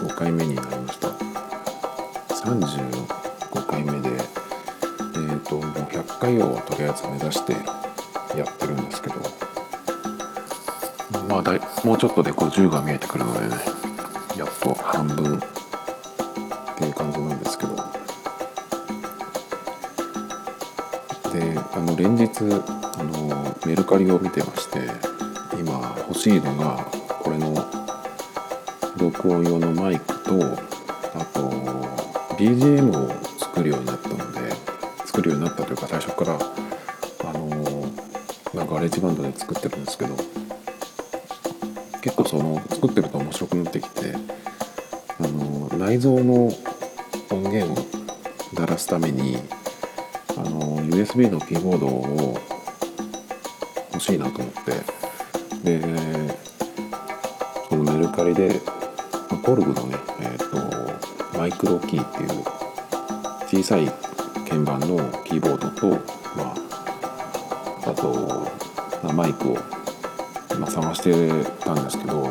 [0.00, 1.08] 35回目になりました。
[1.08, 4.12] 35回目で、え
[5.36, 7.52] っ、ともう100回をとりあえず目指して
[8.38, 9.16] やってるんですけど、
[11.28, 13.56] まあだいもうちょっとで50が見えてくるのでね、
[14.38, 15.40] やっと半分っ
[16.78, 17.76] ていう感じなんですけど。
[21.32, 22.44] であの連日あ
[23.04, 24.80] のメルカリを見てまして
[25.56, 26.84] 今欲しいのが
[27.22, 27.79] これの
[29.00, 30.34] 録音用のマイクと
[31.14, 31.48] あと
[32.36, 34.40] BGM を作るようになったので
[35.06, 37.48] 作るようになったというか最初からあの
[38.52, 40.14] まあ GarageBand で作ってるんですけど
[42.02, 44.12] 結構その作ってると面白くなってきて
[45.18, 46.52] あの内蔵の
[47.30, 47.76] 音源を
[48.52, 49.38] 鳴らすために
[50.36, 52.38] あの USB のキーボードを
[53.94, 54.52] 欲しいなと思っ
[55.62, 56.36] てで
[57.70, 58.60] このメルカリで
[59.38, 62.28] コルグのね、えーと、マイクロキーっていう
[63.48, 63.90] 小さい
[64.48, 65.88] 鍵盤のキーボードと、
[66.36, 66.54] ま
[67.86, 68.50] あ、あと、
[69.02, 69.54] まあ、マイクを、
[70.58, 72.30] まあ、探してたんですけど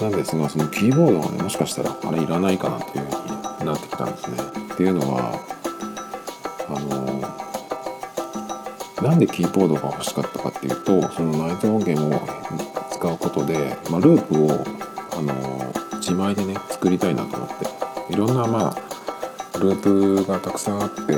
[0.00, 4.36] なんですがそのキーボードがねもしかしたらあれいらないかなっていうふうになってきたんですね。
[4.74, 5.40] っていうのは
[6.68, 7.13] あの
[9.04, 12.20] なんでキーボードが欲しかったかっていうとその内蔵音源を
[12.90, 14.50] 使うことで、まあ、ループを
[15.16, 17.84] あの自前でね作りたいなと思って。
[18.10, 21.14] いろんなまあループがたくさんあって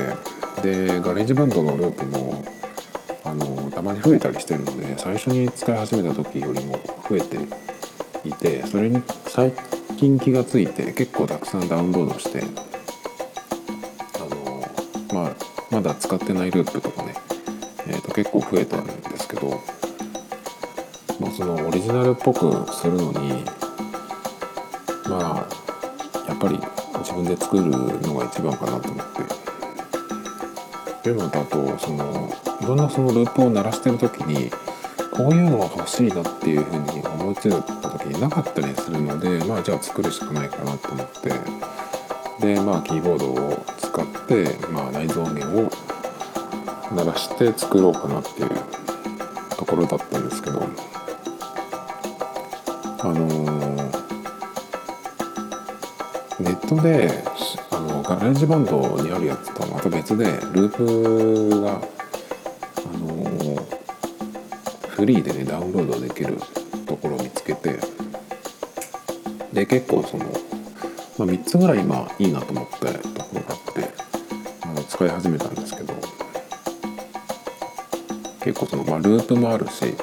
[0.62, 2.44] で GarageBand のループも
[3.24, 7.38] あのたまに増えたりしてるので最初に使い始めた時よりも増えて
[8.24, 9.52] いてそれに最
[9.98, 12.42] 近気がついて結構たくさんダウンロードして
[14.14, 14.64] あの
[15.12, 15.36] まあ、
[15.70, 17.14] まだ使ってないループとかね、
[17.88, 19.62] えー、と結構増えたんですけど、
[21.20, 23.44] まあ、そのオリジナルっぽくするのに
[25.08, 25.48] まあ
[26.28, 26.58] やっぱり
[26.98, 29.46] 自分で作るのが一番かなと思って。
[31.06, 32.28] っていうのとあとその
[32.60, 34.50] いろんなそのループを鳴らしてる時に
[35.12, 41.30] こういうのが欲しいなっていうふうに思いついた時になかったりするのでまあじゃあ作るしかないかなと思って。
[42.40, 45.70] でまあキーボードを使って、まあ、内蔵音源を
[46.94, 48.50] 鳴らして作ろうかなっていう
[49.56, 50.62] ところだったんですけど
[53.00, 53.26] あの、
[56.40, 57.22] ネットで
[57.70, 61.80] あの GarageBand にあるやつとはまた別でループが、あ
[62.98, 63.56] の、
[64.88, 66.38] フリーでねダウンロードできる
[66.86, 67.78] ところを見つけて
[69.52, 70.24] で結構その
[71.18, 73.90] まあ、3つぐらい今いいなと思ったところがあって
[74.62, 75.85] あの使い始めたんですけど
[78.46, 79.96] 結構その、まあ、ループもあるし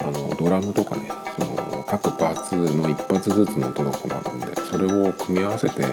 [0.00, 5.84] あのドラムとかねその各パーツの一発ずつの音とかもあるんでそれを組み合わせて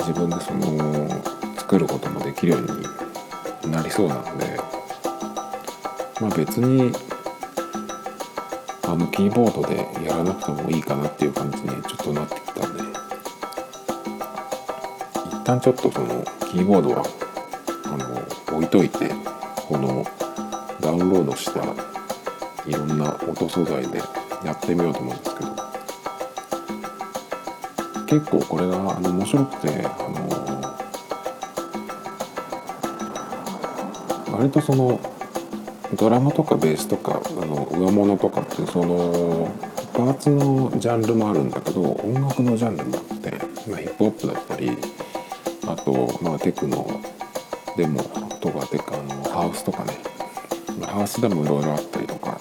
[0.00, 1.08] 自分でその
[1.56, 2.62] 作ることもできるよう
[3.66, 4.58] になりそうなので
[6.20, 6.90] まあ別に
[8.82, 12.82] あのキーボードでやらなくてもいいかなっていう感じにちょっとなってきたんで
[15.28, 17.04] 一旦ちょっとそのキーボードは
[17.84, 17.96] あ
[18.50, 19.08] の置いといて
[19.68, 20.04] この
[20.82, 21.60] ダウンロードした
[22.68, 23.98] いろんな音素材で
[24.44, 25.52] やってみようと思うんですけど
[28.06, 29.88] 結構これがあの面白くてあ
[34.28, 34.98] の割とその
[35.96, 39.48] ドラムとかベースとかあの上物とかってその
[39.92, 43.30] パーツのジャンルもあるんだけど音楽のジャンルもあって、
[43.70, 44.76] まあ、ヒップホップだったり
[45.68, 46.86] あと、まあ、テクノ
[47.76, 48.02] でも
[48.40, 49.96] とかテクあのハウスとかね、
[50.86, 52.38] ハウスでもいろいろあったりとか。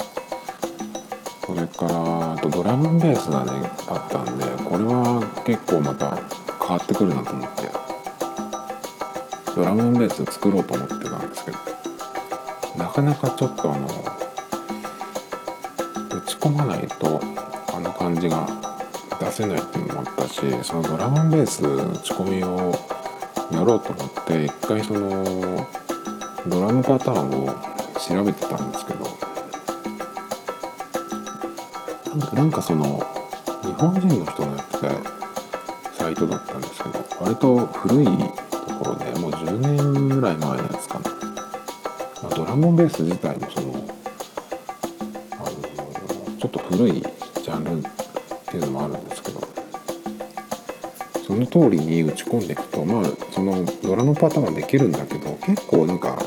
[1.45, 3.51] それからあとドラムベースがね
[3.89, 6.17] あったんでこれは結構また
[6.65, 7.69] 変わってくるなと思って。
[9.55, 11.71] ドラムベース作ろうと思ってたんですけど。
[12.77, 13.89] なかなかちょっとあの打
[16.25, 17.19] ち込まないと
[17.73, 18.47] あの感じが
[19.19, 22.73] 出せないっていうのもあったしそのドラムベース打ち込みを
[23.51, 25.67] やろうと思って一回その
[26.47, 27.53] ドラムパターンを
[28.07, 29.06] 調べてたんですけど
[32.33, 33.03] なんかその
[33.63, 38.13] 日本人の人がやってたサイトだったんですけど割と古いと
[38.75, 41.12] ころでもう10年ぐらい前のやつかな。
[42.36, 43.68] ドラムベース自体もその
[45.31, 47.83] あのちょっと古いジャンルっ
[48.45, 49.42] ていうのもあるんですけど
[51.25, 56.18] その通りに打ち込んでいくとまあそのドラムパターンできるんだけど結構なんか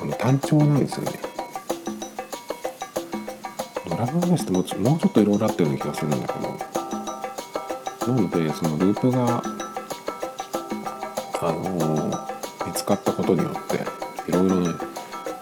[0.00, 1.12] あの単調なんですよね。
[3.88, 6.48] ドラムンベースってもうちょっといろいろあったような気がするんだけど。
[8.12, 9.42] なのでそのループが
[11.40, 12.10] あの
[12.66, 14.70] 見つかったことによっていろいろね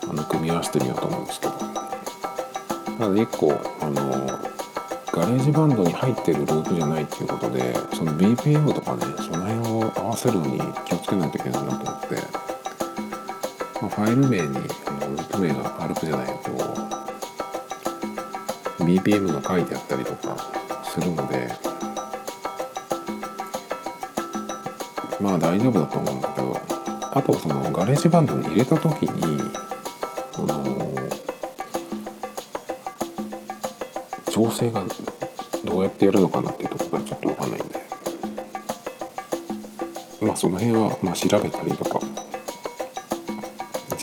[0.08, 1.53] あの組み合わせてみようと思うんですけど。
[2.99, 4.26] なので1個あの
[5.12, 12.17] GarageBand に入ってるループじゃないっていうことでその BPM とかねその辺を合わせるのに気をつけないといけないなと思って、
[13.81, 16.50] まあ、ファイル名にあのループ名があるじゃないと
[18.84, 20.37] BPM が書いてあったりとか
[20.84, 21.49] するので
[25.20, 26.61] まあ大丈夫だと思うんだけど
[27.12, 29.40] あとその GarageBand に入れた時に
[30.37, 30.64] あの
[34.31, 34.84] 調整が
[35.64, 37.76] どうやってやるのかなっていうところがちょっとわかんないんで。
[40.20, 42.00] まあその辺はまあ調べたりとか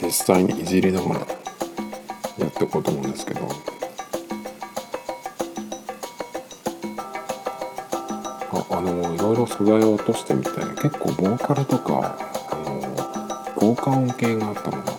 [0.03, 1.25] 実際にいじりながらや
[2.47, 3.47] っていこうと思うんですけど
[8.51, 10.50] ああのいろいろ素材を落としてみて
[10.81, 12.17] 結構ボーカルとか
[12.51, 12.95] あの
[13.55, 14.94] 効果音系があったのが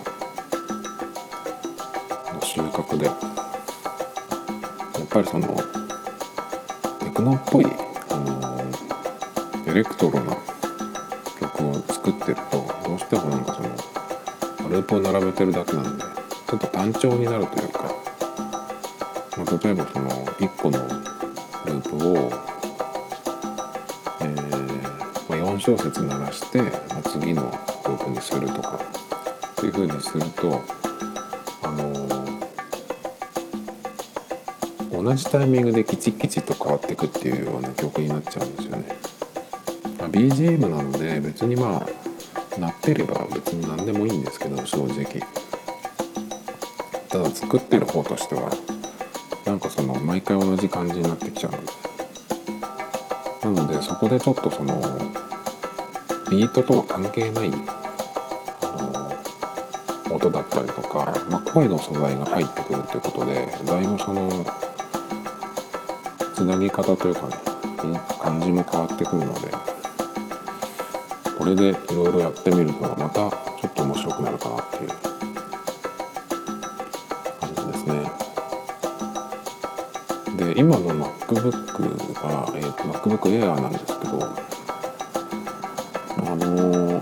[2.41, 3.15] 収穫でやっ
[5.09, 5.47] ぱりその
[6.99, 7.65] テクノっぽい
[8.09, 10.35] あのエレクトロな
[11.39, 13.94] 曲を作ってるとどうしてもなんかその
[14.75, 17.83] ループを並べてるだけなんでちょっと単調になるというか、
[19.37, 20.79] まあ、例えばその1個の
[21.65, 22.17] ループを、
[24.19, 24.33] えー
[25.29, 26.69] まあ、4小節鳴らして、ま
[26.99, 28.81] あ、次のループにするとか
[29.53, 30.61] っていう風にすると
[31.63, 31.93] あの
[35.03, 38.87] 同じタイミングでキチキチと変わっていくっていうような曲になっちゃうんですよね。
[39.99, 42.04] まあ、BGM なので別にまあ
[42.59, 45.21] 鳴ってれば別に何でもいいんですけど正直。
[47.09, 48.51] ただ作ってる方としては
[49.45, 51.85] なんかその毎回同じ感じになってきちゃうので。
[53.45, 54.81] なのでそこでちょっとその
[56.31, 57.51] ビートとは関係ない
[58.61, 59.19] あ
[60.09, 64.45] の音だったりとか、まあ、声の素材が入ってくるっていうことでだいぶその
[66.33, 67.37] つなぎ方というかね
[68.19, 69.74] 感じも変わってくるので
[71.37, 73.31] これでいろいろやってみるとまたちょ
[73.67, 74.89] っと面白くなるかなっていう
[77.39, 78.11] 感じですね。
[80.53, 84.23] で今の MacBook が、えーと、MacBook Air なんですけど
[86.17, 87.01] あの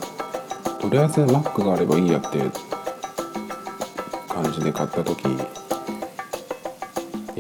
[0.80, 2.40] とりあえず Mac があればいいやって
[4.28, 5.38] 感じで買った時に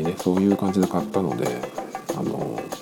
[0.03, 1.61] ねそういう感じで買ったので
[2.15, 2.72] あのえ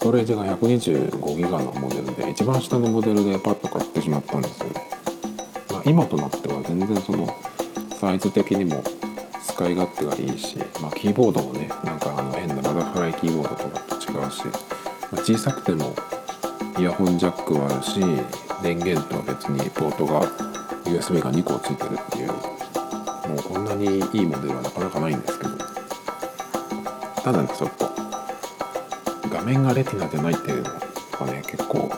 [0.00, 4.68] ストレージが125ギガのモデルで一番下のモデルでパッと買ってしまったんですよ、
[5.72, 7.28] まあ、今となっては全然その
[8.00, 8.82] サイズ的にも
[9.46, 14.46] 使い勝手がいいし、まあ、キーボードもねなんかあの変なバタフライキーボードとかと違うし、
[15.12, 15.94] まあ、小さくても
[16.78, 18.00] イヤホンジャックはあるし
[18.62, 20.22] 電源とは別にポートが
[20.86, 25.58] USB が2個ついてるっていうもうこんなにいいモデルはなかなかないんですけど。
[27.22, 27.99] ただねちょっと。
[29.50, 30.70] 面がレティナじゃないっていうの
[31.18, 31.90] がね結構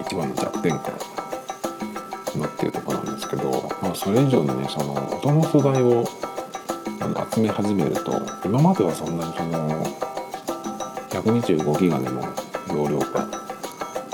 [0.00, 0.92] 一番の弱点か
[2.36, 3.50] なっていうところなんですけど、
[3.82, 6.04] まあ、それ以上にねその音の素材を
[7.00, 8.12] あの集め始めると
[8.44, 9.84] 今まではそんなにその
[11.10, 12.22] 125ギガでも
[12.68, 13.28] 容量が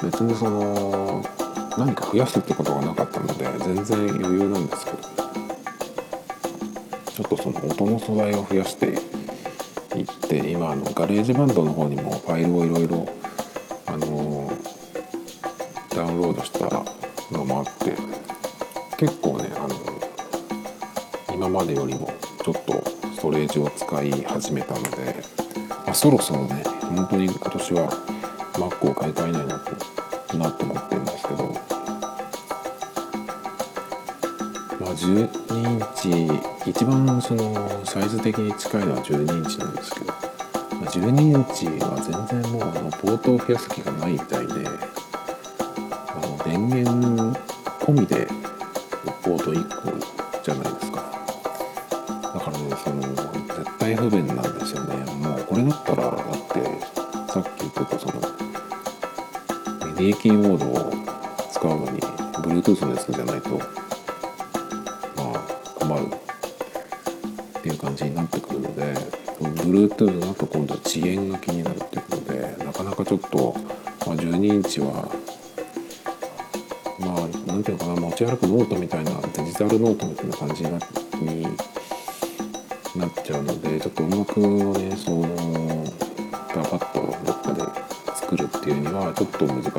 [0.02, 1.22] 別にその
[1.76, 4.98] 何か増やすってことがなかったので全然余裕なんですけど。
[7.18, 8.94] ちょっとその音の素材を増やしてい
[10.28, 13.08] って今あのガレージバンドの方にもファイルをいろいろ
[13.86, 14.52] あの
[15.88, 16.84] ダウンロードした
[17.34, 17.94] のもあって
[18.98, 19.74] 結構ねあの
[21.34, 22.12] 今までよりも
[22.44, 25.16] ちょっとストレージを使い始めたので、
[25.68, 27.88] まあ、そろそろね本当に今年は
[28.52, 31.77] Mac を買い替えないなとなと思ってるんですけど
[34.88, 35.80] ま12イン
[36.64, 44.54] チ一番そのサイズ的に近いのは12インチなんですけど、まあ、12インチは全然もうあのポートを増やす気がないみたいで
[45.90, 47.38] あの電源
[47.80, 48.26] 込みで
[49.22, 51.02] ポート1個じゃないですか。
[52.22, 54.96] だからねその絶対不便なんですよね。
[55.16, 58.12] もうこれだったらだってさっき言ってたその
[59.96, 60.92] MIDI キーボードを
[61.52, 62.00] 使うのに
[62.62, 63.77] Bluetooth のやつじゃないと
[69.68, 73.54] Bluetooth だと今度は遅延が気になるっていうことでなかなかちょっと、
[74.06, 75.10] まあ、12インチは
[76.98, 80.78] まあなんていうのかな持ち歩くノートみたいなデジタルノートみたいな感じにな
[81.20, 81.42] に
[82.96, 85.84] なっちゃうのでちょっと音楽をねその
[86.48, 87.62] パパッとどっかで
[88.16, 89.72] 作るっていうにはちょっと難しい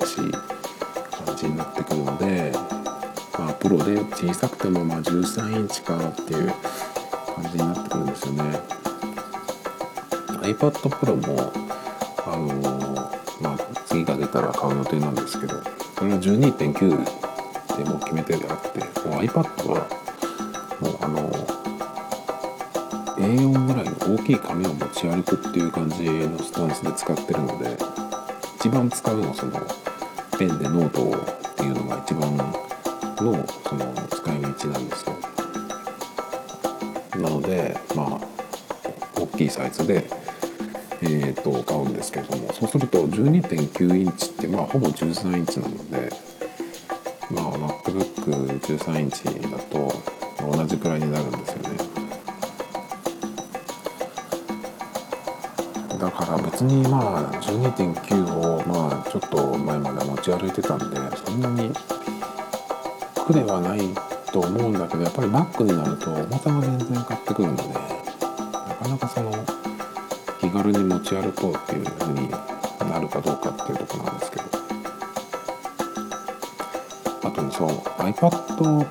[1.26, 2.52] 感じになってくるので、
[3.40, 6.54] まあ、プロで小さくてもま13インチかっていう
[7.36, 8.79] 感じになってくるんですよね。
[10.54, 11.52] iPad Pro も
[12.26, 15.56] あのまあ次が出たら買う予定なんですけど
[15.96, 19.88] これは12.9でもう決めてあってもう iPad は
[20.82, 21.30] もうあの
[23.20, 27.78] A4 ぐらいの大きい紙を持ち歩くっていう感じのスタンスで使ってるので
[28.56, 29.52] 一番使うのはその
[30.38, 32.54] ペンでノートをっていうのが一番の
[33.18, 35.16] その使い道なんですよ。
[37.18, 38.20] なのでまあ
[39.20, 40.10] 大きいサイズで
[41.02, 46.10] えーと、買うんですけれどもそうすると12.9インチってまあほぼ13インチなので
[47.32, 47.54] まあ
[47.84, 49.92] MacBook13 インチだと
[50.52, 52.00] 同じくらいになるんですよね。
[56.00, 61.72] だから別にまあ12.9をまあちょっと前まで持ち歩いてたんでそんなに
[63.28, 63.80] 苦ではない
[64.32, 69.59] と思うんだけどやっぱり Mac になると重さが全然変わってくるのでなかなかその
[70.50, 72.28] 気軽に持ち歩こうっていうふうに
[72.90, 74.44] なるかどうかっていうとこなんですけど。
[77.22, 78.30] あとねそう iPad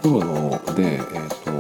[0.00, 1.50] Pro のでえっ、ー、と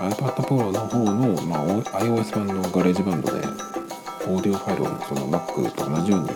[0.00, 1.66] iPad Pro の方の、まあ、
[2.00, 3.46] iOS 版のガレージバンドで
[4.26, 6.30] オーディオファイルをその Mac と同じように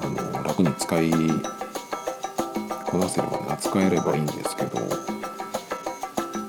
[0.00, 1.12] あの楽に使い
[2.86, 5.15] こなせれば、ね、扱えればいいんですけど。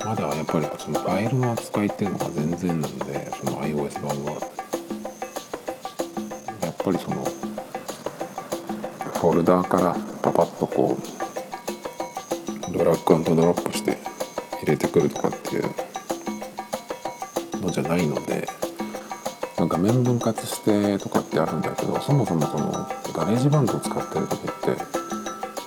[0.08, 4.40] まだやっぱりそのファイルの扱いっていうのが全然なんでその iOS 版は。
[6.62, 7.26] やっぱりその
[9.16, 13.98] フォルダーからパパッとこうドラッグドロップして
[14.62, 15.64] 入れてくるとかっていう
[17.62, 18.48] のじゃないので
[19.58, 22.72] 画面分割してとかってあるんだけどそもそもその
[23.14, 24.82] ガレージバンドを使ってる時って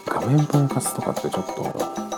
[0.06, 2.10] 画面分割とかってちょっと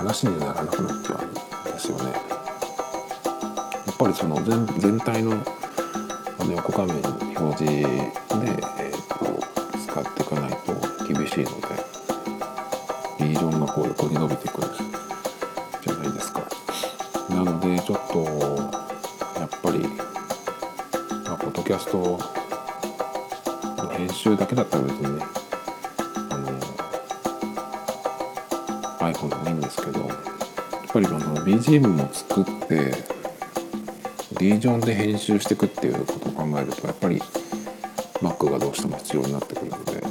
[0.00, 2.04] 話にならなくなっちゃうんですよね。
[2.04, 5.32] やっぱりその全全体の
[6.38, 6.96] あの横画面
[7.36, 7.86] 表示で、
[8.78, 9.26] えーと、
[9.78, 10.72] 使っていかないと
[11.06, 11.68] 厳しいので
[13.18, 14.68] リージョンがこう横に伸びてくる
[15.82, 16.48] じゃないですか。
[17.28, 18.20] なのでちょっと
[19.38, 19.80] やっぱり、
[21.26, 22.18] まあ、ポッドキャスト
[23.76, 25.24] の編集だけだったら別にね
[29.12, 30.08] iPhone でもいいんですけどやっ
[30.92, 32.92] ぱりあの BGM も作って
[34.38, 37.20] リージョンで編集していくっていうことを考えるとやっぱり
[38.20, 40.02] Mac がどうしても必要になってくるので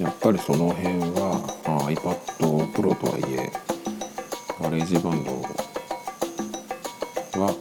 [0.00, 2.16] やっぱりその辺は、まあ、iPad
[2.72, 3.50] Pro とはいえ
[4.62, 5.32] ガレージバンド
[7.40, 7.54] は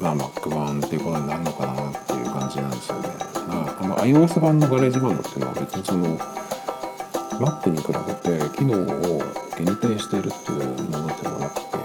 [0.00, 3.08] まあ Mac 版っていうことになるのかなっていう感じなんですよね。
[3.48, 6.18] あ iOS 版のガレージバンドっていうのは別にその
[7.38, 9.22] Mac に比べて機能を
[9.56, 11.76] 限定しているっていうものではなくて、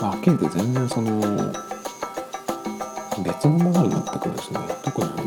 [0.00, 1.20] まあ、はっきり言って全然その
[3.22, 4.60] 別のものになってくるんですね。
[4.82, 5.22] 特にあの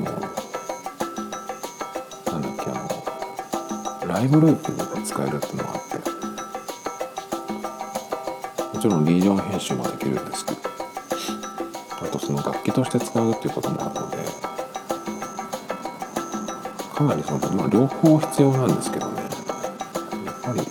[2.32, 2.74] なんだっけあ
[4.06, 5.98] のライブループが使えるっていうのがあって
[8.76, 10.60] もちろんリージョン編集もできるんですけど
[12.02, 14.45] あとその楽器として使うっていうこともあるので
[16.96, 19.22] かなりその、まあ、両方必要なんですけどね。
[19.22, 20.62] やっぱり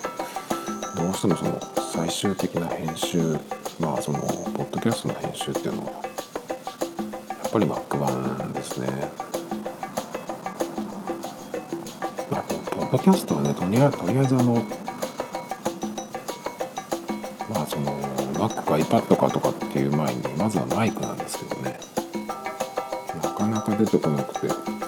[0.97, 1.61] どうしてもその
[1.93, 3.38] 最終的な編集
[3.78, 5.99] まあそのポッドキャストの編集っていうのはや
[7.47, 8.87] っぱり Mac 版ですね。
[12.31, 14.54] まあ、ポッドキャストはねとりあえずとりあえずあの
[17.50, 18.00] まあその
[18.33, 21.78] Mac か iPad かとかっていう前にまずはマイクなんですけどね。
[23.23, 24.84] なかなか出てこなくて。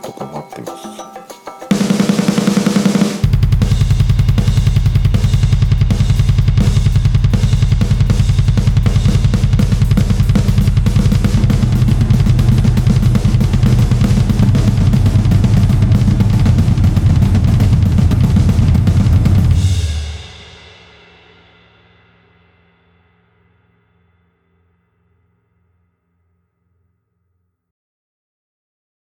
[0.00, 1.11] とかもなってます。